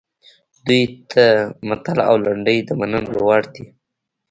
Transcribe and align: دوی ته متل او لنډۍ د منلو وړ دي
دوی 0.65 0.83
ته 1.11 1.25
متل 1.69 1.97
او 2.09 2.15
لنډۍ 2.25 2.57
د 2.67 2.69
منلو 2.79 3.19
وړ 3.27 3.41
دي 3.53 3.65